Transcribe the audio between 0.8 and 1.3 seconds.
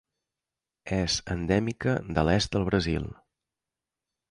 És